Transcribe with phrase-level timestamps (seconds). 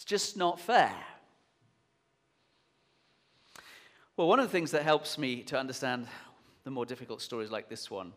[0.00, 0.96] It's just not fair.
[4.16, 6.06] Well, one of the things that helps me to understand
[6.64, 8.14] the more difficult stories like this one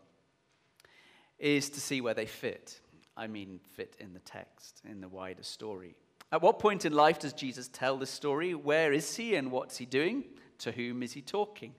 [1.38, 2.80] is to see where they fit.
[3.18, 5.98] I mean, fit in the text, in the wider story.
[6.32, 8.54] At what point in life does Jesus tell this story?
[8.56, 10.24] Where is he and what's he doing?
[10.60, 11.76] To whom is he talking?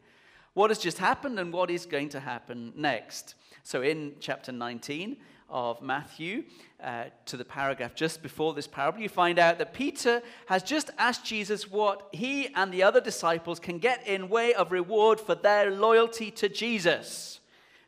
[0.53, 3.37] What has just happened and what is going to happen next?
[3.63, 5.17] So, in chapter 19
[5.49, 6.45] of Matthew,
[6.83, 10.91] uh, to the paragraph just before this parable, you find out that Peter has just
[10.99, 15.35] asked Jesus what he and the other disciples can get in way of reward for
[15.35, 17.41] their loyalty to Jesus.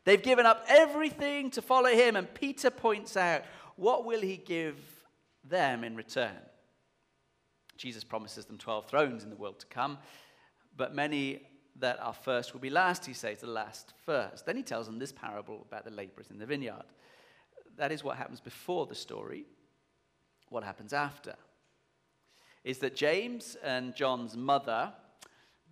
[0.05, 3.43] They've given up everything to follow him, and Peter points out,
[3.75, 4.77] what will he give
[5.43, 6.37] them in return?
[7.77, 9.97] Jesus promises them 12 thrones in the world to come,
[10.75, 11.41] but many
[11.79, 14.45] that are first will be last, he says, the last first.
[14.45, 16.85] Then he tells them this parable about the laborers in the vineyard.
[17.77, 19.45] That is what happens before the story.
[20.49, 21.35] What happens after
[22.63, 24.91] is that James and John's mother,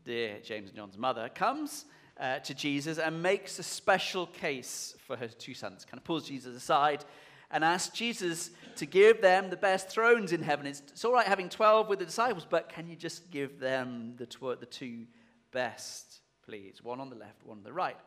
[0.04, 1.86] dear James and John's mother, comes
[2.20, 5.86] uh, to Jesus and makes a special case for her two sons.
[5.86, 7.04] Kind of pulls Jesus aside
[7.52, 10.66] and asks Jesus to give them the best thrones in heaven.
[10.66, 14.14] It's, it's all right having 12 with the disciples, but can you just give them
[14.18, 15.06] the, tw- the two
[15.52, 16.84] best, please?
[16.84, 17.98] One on the left, one on the right.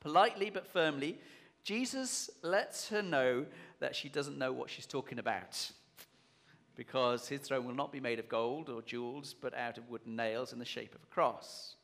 [0.00, 1.18] Politely but firmly,
[1.64, 3.46] Jesus lets her know
[3.80, 5.70] that she doesn't know what she's talking about
[6.76, 10.16] because his throne will not be made of gold or jewels, but out of wooden
[10.16, 11.76] nails in the shape of a cross.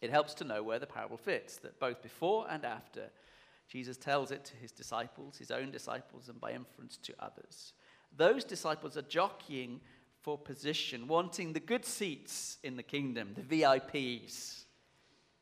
[0.00, 3.10] It helps to know where the parable fits, that both before and after,
[3.68, 7.72] Jesus tells it to his disciples, his own disciples, and by inference to others.
[8.16, 9.80] Those disciples are jockeying
[10.22, 14.64] for position, wanting the good seats in the kingdom, the VIPs,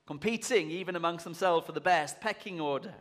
[0.07, 2.95] competing even amongst themselves for the best, pecking order.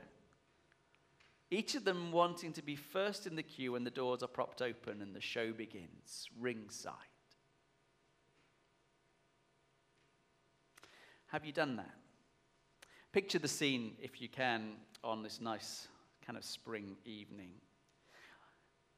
[1.51, 4.61] Each of them wanting to be first in the queue when the doors are propped
[4.61, 6.93] open and the show begins, ringside.
[11.27, 11.93] Have you done that?
[13.11, 14.73] Picture the scene, if you can,
[15.03, 15.87] on this nice
[16.25, 17.51] kind of spring evening.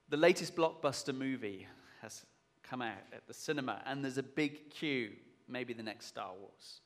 [0.10, 1.68] The latest blockbuster movie
[2.02, 2.26] has
[2.64, 5.12] come out at the cinema, and there's a big queue,
[5.48, 6.82] maybe the next Star Wars.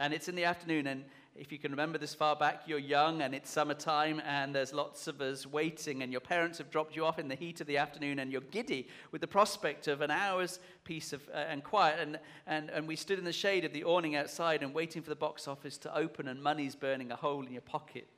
[0.00, 1.04] And it's in the afternoon, and
[1.36, 5.06] if you can remember this far back, you're young and it's summertime and there's lots
[5.08, 7.78] of us waiting, and your parents have dropped you off in the heat of the
[7.78, 11.98] afternoon, and you're giddy with the prospect of an hour's peace of, uh, and quiet.
[12.00, 15.10] And, and, and we stood in the shade of the awning outside and waiting for
[15.10, 18.08] the box office to open, and money's burning a hole in your pocket.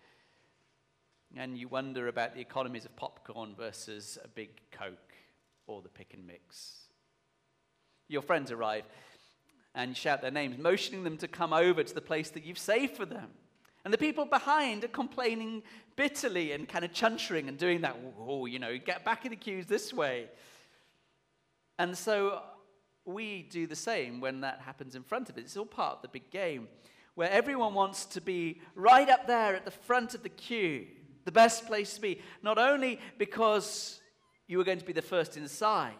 [1.37, 5.15] And you wonder about the economies of popcorn versus a big Coke
[5.67, 6.85] or the pick and mix.
[8.09, 8.85] Your friends arrive
[9.77, 12.97] and shout their names, motioning them to come over to the place that you've saved
[12.97, 13.29] for them.
[13.85, 15.63] And the people behind are complaining
[15.95, 19.37] bitterly and kind of chuntering and doing that, oh, you know, get back in the
[19.37, 20.29] queues this way.
[21.79, 22.43] And so
[23.05, 25.43] we do the same when that happens in front of it.
[25.43, 26.67] It's all part of the big game
[27.15, 30.87] where everyone wants to be right up there at the front of the queue,
[31.25, 34.01] the best place to be, not only because
[34.49, 35.95] you were going to be the first inside,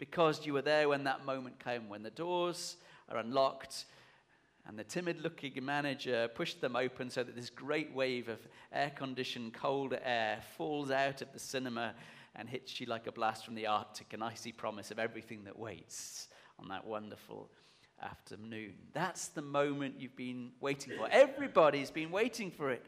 [0.00, 2.78] because you were there when that moment came, when the doors
[3.10, 3.84] are unlocked
[4.66, 8.38] and the timid looking manager pushed them open so that this great wave of
[8.72, 11.94] air conditioned cold air falls out of the cinema
[12.34, 15.58] and hits you like a blast from the Arctic, an icy promise of everything that
[15.58, 16.28] waits
[16.58, 17.50] on that wonderful
[18.00, 18.72] afternoon.
[18.94, 21.08] That's the moment you've been waiting for.
[21.10, 22.86] Everybody's been waiting for it.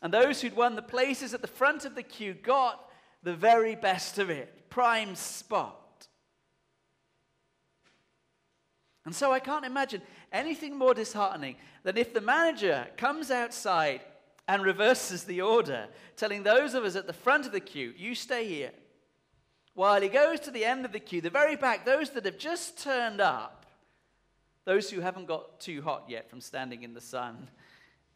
[0.00, 2.88] And those who'd won the places at the front of the queue got
[3.24, 5.85] the very best of it, prime spot.
[9.06, 10.02] And so I can't imagine
[10.32, 14.00] anything more disheartening than if the manager comes outside
[14.48, 15.86] and reverses the order,
[16.16, 18.72] telling those of us at the front of the queue, you stay here.
[19.74, 22.36] While he goes to the end of the queue, the very back, those that have
[22.36, 23.66] just turned up,
[24.64, 27.48] those who haven't got too hot yet from standing in the sun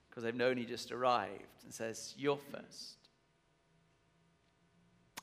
[0.09, 2.97] because they've only just arrived, and says, You're first.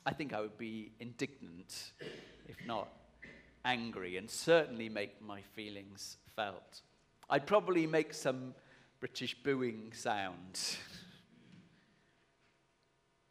[0.06, 1.92] I think I would be indignant,
[2.48, 2.88] if not
[3.64, 6.82] angry and certainly make my feelings felt.
[7.30, 8.54] I'd probably make some
[9.00, 10.58] British booing sound,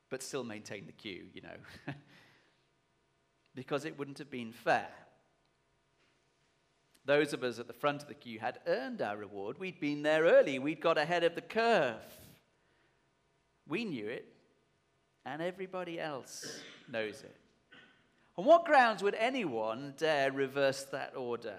[0.10, 1.58] but still maintain the queue, you know,
[3.56, 4.90] because it wouldn't have been fair.
[7.06, 9.58] Those of us at the front of the queue had earned our reward.
[9.58, 12.04] We'd been there early, we'd got ahead of the curve.
[13.68, 14.26] We knew it,
[15.26, 16.60] and everybody else
[16.90, 17.36] knows it.
[18.38, 21.56] On what grounds would anyone dare reverse that order?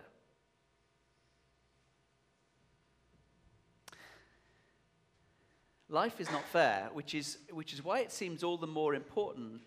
[5.88, 9.62] Life is not fair, which is, which is why it seems all the more important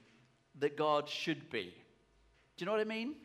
[0.60, 1.74] that God should be.
[2.56, 3.16] Do you know what I mean?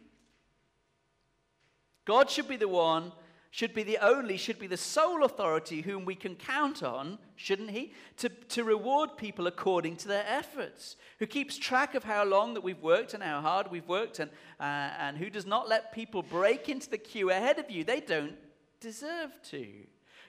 [2.06, 3.12] God should be the one,
[3.56, 7.70] should be the only, should be the sole authority whom we can count on, shouldn't
[7.70, 7.90] he?
[8.18, 12.60] To, to reward people according to their efforts, who keeps track of how long that
[12.60, 14.30] we've worked and how hard we've worked, and,
[14.60, 17.82] uh, and who does not let people break into the queue ahead of you.
[17.82, 18.36] They don't
[18.78, 19.66] deserve to.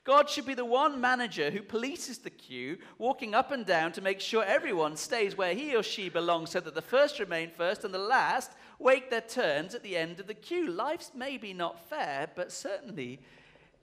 [0.07, 4.01] God should be the one manager who polices the queue, walking up and down to
[4.01, 7.83] make sure everyone stays where he or she belongs so that the first remain first
[7.83, 10.71] and the last wait their turns at the end of the queue.
[10.71, 13.19] Life's maybe not fair, but certainly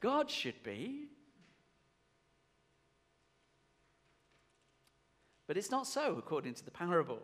[0.01, 1.09] God should be.
[5.47, 7.21] But it's not so according to the parable,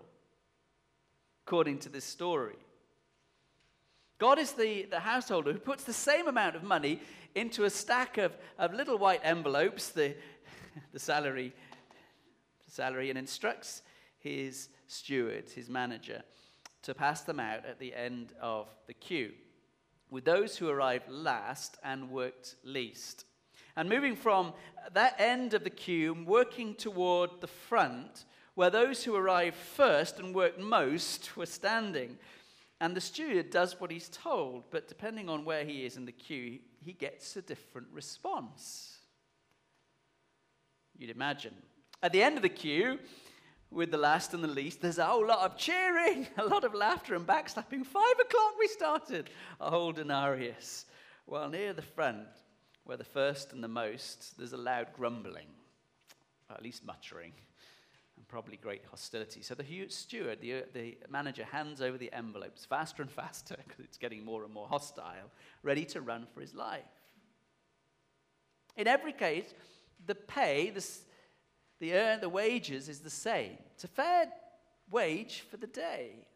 [1.47, 2.59] according to this story.
[4.21, 7.01] God is the, the householder who puts the same amount of money
[7.35, 10.15] into a stack of, of little white envelopes, the,
[10.93, 11.55] the salary,
[12.69, 13.81] salary, and instructs
[14.19, 16.23] his steward, his manager,
[16.83, 19.33] to pass them out at the end of the queue,
[20.11, 23.25] with those who arrived last and worked least.
[23.75, 24.53] And moving from
[24.93, 30.35] that end of the queue, working toward the front, where those who arrived first and
[30.35, 32.19] worked most were standing.
[32.81, 36.13] And the steward does what he's told, but depending on where he is in the
[36.13, 38.99] queue, he gets a different response.
[40.97, 41.55] You'd imagine.
[42.03, 42.99] At the end of the queue,
[43.71, 46.75] with the last and the least, there's a whole lot of cheering, a lot of
[46.75, 47.85] laughter and backslapping.
[47.85, 49.31] Five o'clock we started,
[49.61, 50.87] a whole denarius.
[51.27, 52.27] While near the front,
[52.85, 55.47] where the first and the most, there's a loud grumbling,
[56.49, 57.33] or at least muttering,
[58.31, 59.43] probably great hostility.
[59.43, 63.85] So the steward, the, uh, the manager, hands over the envelopes faster and faster because
[63.85, 65.31] it's getting more and more hostile,
[65.63, 66.85] ready to run for his life.
[68.77, 69.53] In every case,
[70.07, 70.87] the pay, the,
[71.81, 73.59] the, earn, the wages is the same.
[73.75, 74.27] It's a fair
[74.91, 76.27] wage for the day.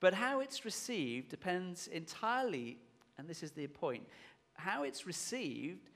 [0.00, 2.78] But how it's received depends entirely,
[3.18, 4.04] and this is the point,
[4.54, 5.90] how it's received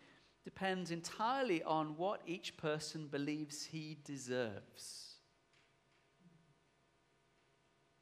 [0.45, 5.15] depends entirely on what each person believes he deserves.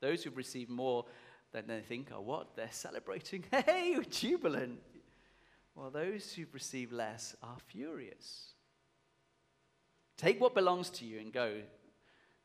[0.00, 1.04] Those who've received more
[1.52, 2.54] than they think are what?
[2.54, 4.80] They're celebrating, hey, jubilant.
[5.74, 8.54] While those who've received less are furious.
[10.16, 11.62] Take what belongs to you and go,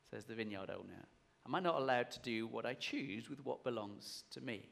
[0.10, 1.06] says the vineyard owner.
[1.46, 4.70] Am I not allowed to do what I choose with what belongs to me?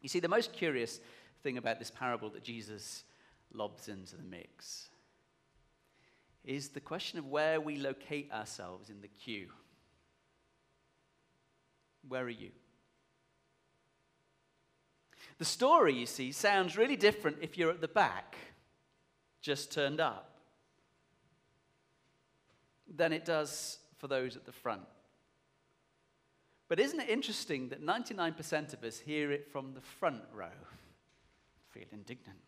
[0.00, 1.00] You see, the most curious
[1.44, 3.04] thing about this parable that Jesus
[3.52, 4.88] lobs into the mix
[6.44, 9.48] is the question of where we locate ourselves in the queue.
[12.08, 12.50] Where are you?
[15.38, 18.36] The story, you see, sounds really different if you're at the back,
[19.40, 20.38] just turned up,
[22.94, 24.82] than it does for those at the front.
[26.68, 30.46] But isn't it interesting that 99% of us hear it from the front row?
[31.74, 32.38] Feel indignant.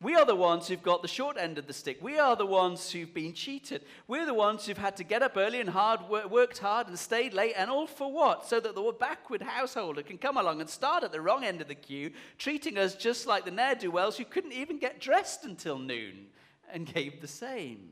[0.00, 1.98] We are the ones who've got the short end of the stick.
[2.00, 3.84] We are the ones who've been cheated.
[4.08, 7.34] We're the ones who've had to get up early and hard, worked hard and stayed
[7.34, 8.48] late, and all for what?
[8.48, 11.68] So that the backward householder can come along and start at the wrong end of
[11.68, 15.44] the queue, treating us just like the ne'er do wells who couldn't even get dressed
[15.44, 16.28] until noon
[16.72, 17.90] and gave the same.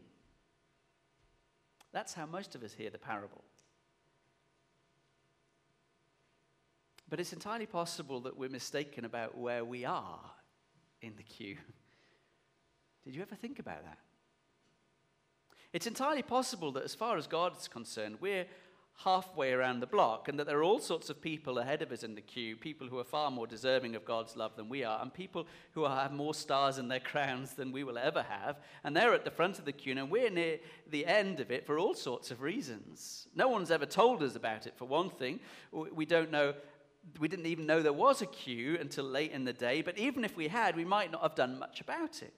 [1.92, 3.44] That's how most of us hear the parable.
[7.10, 10.20] But it's entirely possible that we're mistaken about where we are
[11.02, 11.56] in the queue.
[13.04, 13.98] Did you ever think about that?
[15.72, 18.46] It's entirely possible that, as far as God's concerned, we're
[19.04, 22.02] halfway around the block and that there are all sorts of people ahead of us
[22.02, 25.00] in the queue, people who are far more deserving of God's love than we are,
[25.00, 28.58] and people who have more stars in their crowns than we will ever have.
[28.84, 31.66] And they're at the front of the queue, and we're near the end of it
[31.66, 33.26] for all sorts of reasons.
[33.34, 35.40] No one's ever told us about it, for one thing.
[35.72, 36.54] We don't know.
[37.18, 40.24] We didn't even know there was a queue until late in the day, but even
[40.24, 42.32] if we had, we might not have done much about it.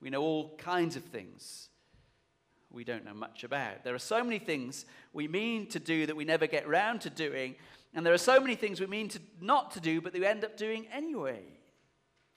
[0.00, 1.68] We know all kinds of things
[2.70, 3.84] we don't know much about.
[3.84, 7.10] There are so many things we mean to do that we never get round to
[7.10, 7.56] doing,
[7.94, 10.44] and there are so many things we mean to not to do but we end
[10.44, 11.42] up doing anyway.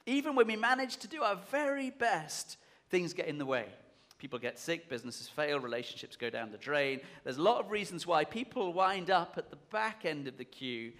[0.06, 2.58] Even when we manage to do our very best,
[2.90, 3.66] things get in the way.
[4.24, 7.02] People get sick, businesses fail, relationships go down the drain.
[7.24, 10.46] There's a lot of reasons why people wind up at the back end of the
[10.46, 10.92] queue,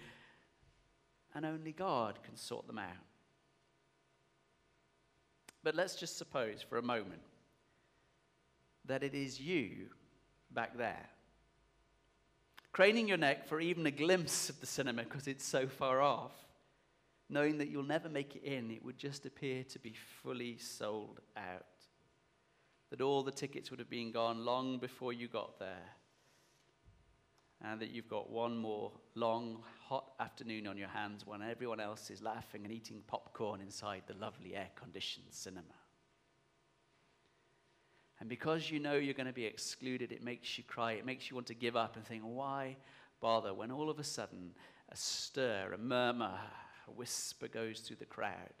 [1.33, 2.91] and only God can sort them out.
[5.63, 7.23] But let's just suppose for a moment
[8.85, 9.87] that it is you
[10.51, 11.09] back there.
[12.73, 16.35] Craning your neck for even a glimpse of the cinema because it's so far off,
[17.27, 21.21] knowing that you'll never make it in, it would just appear to be fully sold
[21.35, 21.65] out.
[22.89, 25.95] That all the tickets would have been gone long before you got there,
[27.63, 32.11] and that you've got one more long, hot afternoon on your hands when everyone else
[32.11, 35.63] is laughing and eating popcorn inside the lovely air conditioned cinema.
[38.19, 40.93] And because you know you're going to be excluded, it makes you cry.
[40.93, 42.77] It makes you want to give up and think, why
[43.19, 44.51] bother when all of a sudden
[44.89, 46.39] a stir, a murmur,
[46.87, 48.53] a whisper goes through the crowd?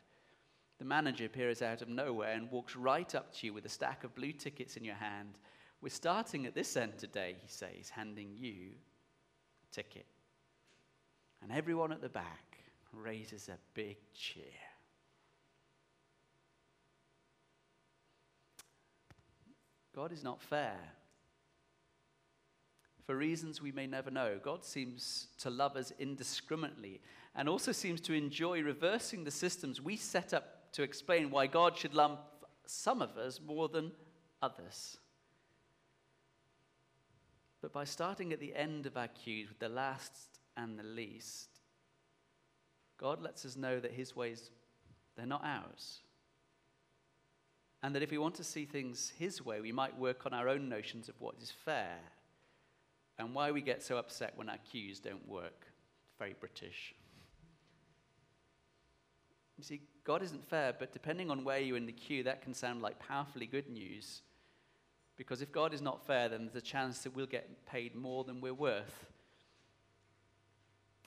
[0.77, 4.03] The manager appears out of nowhere and walks right up to you with a stack
[4.03, 5.39] of blue tickets in your hand.
[5.81, 8.71] We're starting at this end today, he says, handing you
[9.63, 10.05] a ticket.
[11.41, 12.57] And everyone at the back
[12.91, 14.43] raises a big cheer.
[19.95, 20.77] God is not fair.
[23.05, 26.99] For reasons we may never know, God seems to love us indiscriminately
[27.35, 31.77] and also seems to enjoy reversing the systems we set up to explain why God
[31.77, 32.19] should love
[32.65, 33.93] some of us more than
[34.41, 34.97] others.
[37.61, 40.13] But by starting at the end of our queues with the last
[40.57, 41.49] and the least,
[42.97, 44.51] God lets us know that his ways,
[45.15, 46.01] they're not ours.
[47.81, 50.49] And that if we want to see things His way, we might work on our
[50.49, 51.99] own notions of what is fair
[53.19, 55.67] and why we get so upset when our queues don't work.
[56.17, 56.95] Very British.
[59.57, 62.53] You see, God isn't fair, but depending on where you're in the queue, that can
[62.53, 64.21] sound like powerfully good news.
[65.17, 68.23] Because if God is not fair, then there's a chance that we'll get paid more
[68.23, 69.05] than we're worth,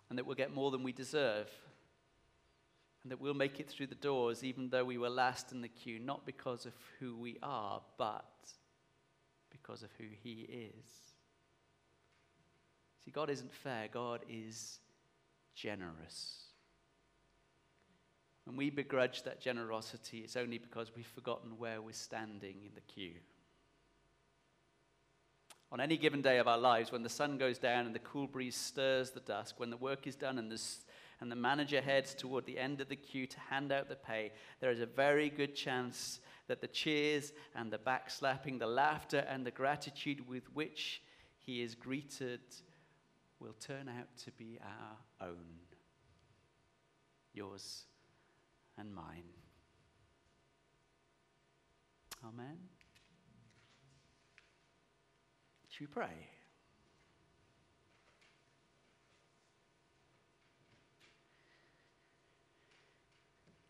[0.08, 1.48] and that we'll get more than we deserve
[3.08, 5.68] and that we'll make it through the doors even though we were last in the
[5.68, 8.26] queue, not because of who we are, but
[9.50, 10.86] because of who He is.
[13.02, 14.80] See, God isn't fair, God is
[15.54, 16.47] generous.
[18.48, 22.80] When we begrudge that generosity, it's only because we've forgotten where we're standing in the
[22.80, 23.16] queue.
[25.70, 28.26] On any given day of our lives, when the sun goes down and the cool
[28.26, 30.58] breeze stirs the dusk, when the work is done and
[31.20, 34.32] and the manager heads toward the end of the queue to hand out the pay,
[34.60, 39.44] there is a very good chance that the cheers and the backslapping, the laughter and
[39.44, 41.02] the gratitude with which
[41.36, 42.40] he is greeted
[43.40, 45.58] will turn out to be our own,
[47.34, 47.84] yours
[48.78, 49.24] and mine.
[52.24, 52.58] Amen.
[55.68, 56.28] Should we pray?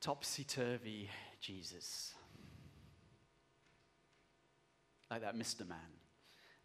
[0.09, 2.15] topsy turvy Jesus.
[5.11, 5.69] Like that Mr.
[5.69, 5.79] Man,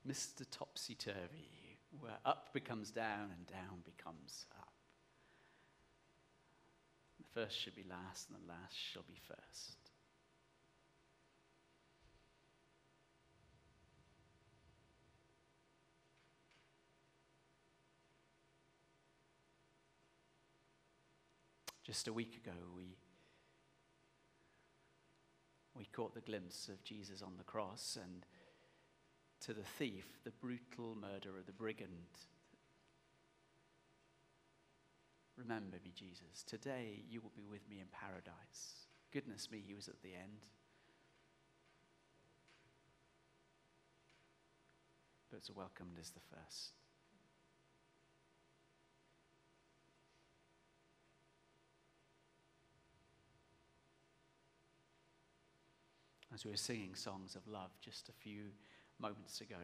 [0.07, 0.45] Mr.
[0.49, 4.73] Topsy Turvy, where up becomes down and down becomes up.
[7.33, 9.77] First should be last, and the last shall be first.
[21.83, 22.95] Just a week ago, we
[25.75, 28.25] we caught the glimpse of Jesus on the cross and
[29.41, 31.89] to the thief, the brutal murderer, the brigand.
[35.43, 36.43] Remember me, Jesus.
[36.47, 38.87] Today you will be with me in paradise.
[39.11, 40.47] Goodness me, he was at the end.
[45.29, 46.73] But it's welcomed as the first.
[56.33, 58.45] as we were singing songs of love just a few
[58.99, 59.55] moments ago.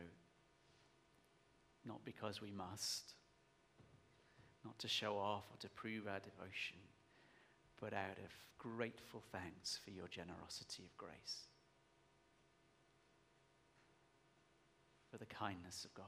[1.83, 3.15] Not because we must,
[4.65, 6.77] not to show off or to prove our devotion,
[7.79, 11.47] but out of grateful thanks for your generosity of grace,
[15.09, 16.05] for the kindness of God.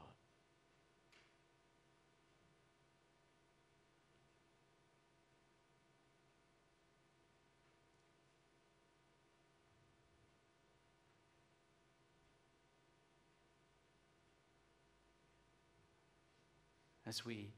[17.11, 17.49] as we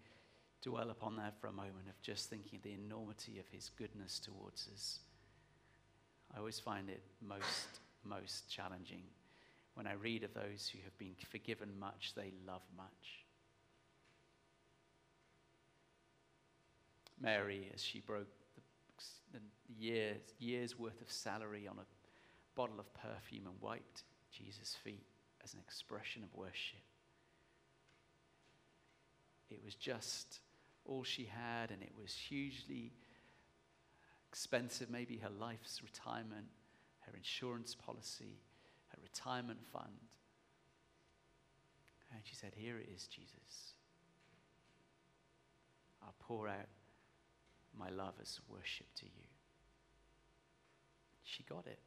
[0.63, 4.69] dwell upon that for a moment of just thinking the enormity of his goodness towards
[4.73, 4.99] us,
[6.33, 9.03] I always find it most, most challenging
[9.75, 13.25] when I read of those who have been forgiven much, they love much.
[17.19, 18.27] Mary, as she broke
[19.31, 19.39] the, the
[19.75, 21.85] years, years worth of salary on a
[22.55, 25.05] bottle of perfume and wiped Jesus' feet
[25.43, 26.81] as an expression of worship.
[29.49, 30.39] It was just
[30.85, 32.93] all she had, and it was hugely
[34.29, 34.89] expensive.
[34.89, 36.47] Maybe her life's retirement,
[37.01, 38.39] her insurance policy,
[38.89, 40.09] her retirement fund.
[42.11, 43.73] And she said, Here it is, Jesus.
[46.01, 46.67] I'll pour out
[47.77, 49.27] my love as worship to you.
[51.23, 51.79] She got it.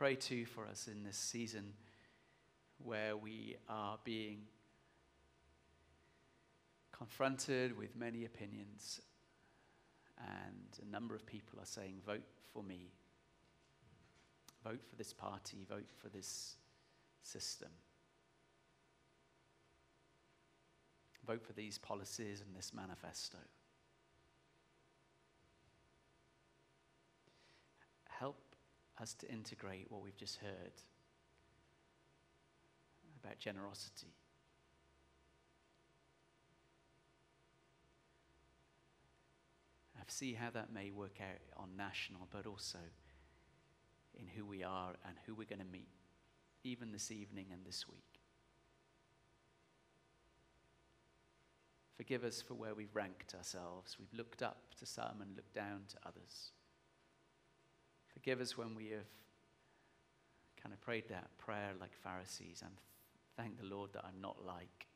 [0.00, 1.74] Pray too for us in this season
[2.82, 4.38] where we are being
[6.90, 9.02] confronted with many opinions,
[10.18, 12.88] and a number of people are saying, Vote for me,
[14.64, 16.56] vote for this party, vote for this
[17.22, 17.68] system,
[21.26, 23.36] vote for these policies and this manifesto.
[29.00, 30.72] Us to integrate what we've just heard
[33.22, 34.14] about generosity.
[39.96, 42.78] I see how that may work out on national, but also
[44.18, 45.88] in who we are and who we're going to meet,
[46.64, 48.20] even this evening and this week.
[51.96, 53.96] Forgive us for where we've ranked ourselves.
[53.98, 56.52] We've looked up to some and looked down to others.
[58.12, 59.06] Forgive us when we have
[60.62, 62.74] kind of prayed that prayer like Pharisees and
[63.36, 64.86] thank the Lord that I'm not like.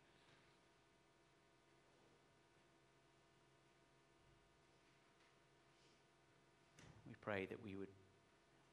[7.06, 7.88] We pray that we would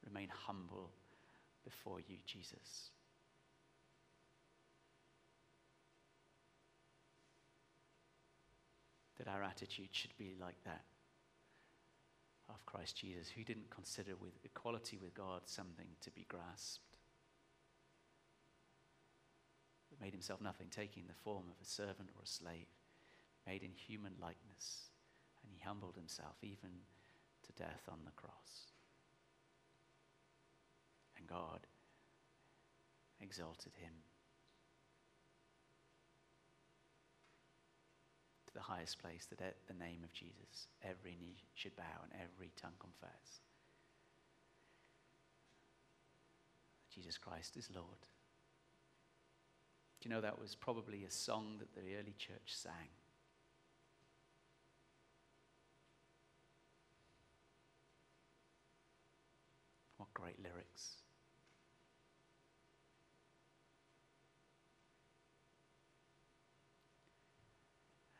[0.04, 0.90] remain humble
[1.64, 2.90] before you, Jesus.
[9.18, 10.82] That our attitude should be like that
[12.54, 16.98] of Christ Jesus, who didn't consider with equality with God something to be grasped,
[19.90, 22.66] but made himself nothing, taking the form of a servant or a slave,
[23.46, 24.90] made in human likeness,
[25.42, 26.70] and he humbled himself even
[27.44, 28.72] to death on the cross.
[31.16, 31.66] And God
[33.20, 33.92] exalted him
[38.52, 42.12] to the highest place that at the name of Jesus every knee should bow and
[42.20, 43.40] every tongue confess.
[46.94, 48.06] Jesus Christ is Lord.
[50.00, 52.90] Do you know that was probably a song that the early church sang?
[59.96, 61.01] What great lyrics.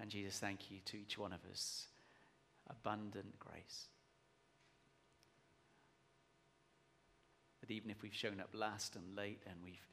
[0.03, 1.87] And Jesus, thank you to each one of us.
[2.69, 3.87] Abundant grace.
[7.61, 9.87] That even if we've shown up last and late and we've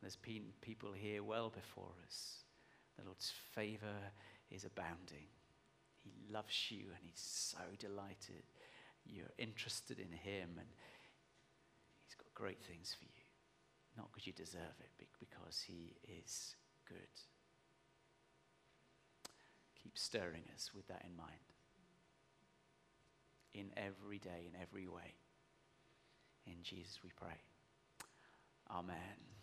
[0.00, 2.44] there's been people here well before us,
[2.96, 4.10] the Lord's favor
[4.50, 5.28] is abounding.
[6.02, 8.44] He loves you and he's so delighted.
[9.04, 10.68] You're interested in him and
[12.06, 13.24] he's got great things for you.
[13.98, 16.54] Not because you deserve it, but because he is
[16.88, 17.35] good
[19.86, 21.30] keep stirring us with that in mind.
[23.54, 25.14] In every day, in every way.
[26.44, 27.40] In Jesus we pray.
[28.68, 29.35] Amen.